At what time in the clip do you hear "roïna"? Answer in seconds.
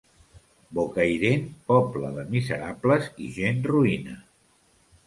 3.75-4.19